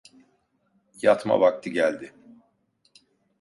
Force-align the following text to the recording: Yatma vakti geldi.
Yatma 1.01 1.39
vakti 1.41 1.71
geldi. 1.75 2.11